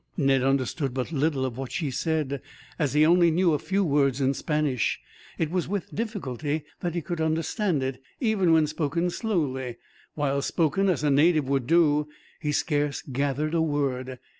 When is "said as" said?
1.91-2.93